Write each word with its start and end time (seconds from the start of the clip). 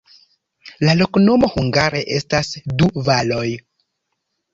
La 0.87 0.93
loknomo 1.01 1.49
hungare 1.55 2.01
estas: 2.15 2.49
du 2.79 2.89
valoj. 3.11 3.45